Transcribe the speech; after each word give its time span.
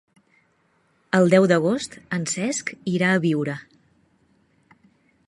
El 1.17 1.29
deu 1.33 1.45
d'agost 1.51 1.99
en 2.19 2.25
Cesc 2.33 2.73
irà 2.95 3.13
a 3.13 3.21
Biure. 3.27 3.59